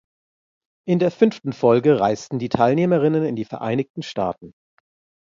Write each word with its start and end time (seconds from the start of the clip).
In 0.87 0.97
der 0.97 1.11
fünften 1.11 1.53
Folge 1.53 1.99
reisten 1.99 2.39
die 2.39 2.49
Teilnehmerinnen 2.49 3.23
in 3.23 3.35
die 3.35 3.45
Vereinigten 3.45 4.01
Staaten. 4.01 4.51